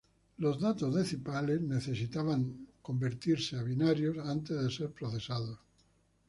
Los 0.37 0.59
datos 0.59 0.95
decimales 0.95 1.61
requerían 1.61 1.79
ser 2.49 2.81
convertidos 2.81 3.53
a 3.53 3.61
binario 3.61 4.19
antes 4.25 4.59
de 4.59 4.71
ser 4.71 4.89
procesados. 4.93 5.59